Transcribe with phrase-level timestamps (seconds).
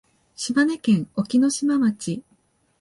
[0.35, 2.23] 島根県隠岐の島町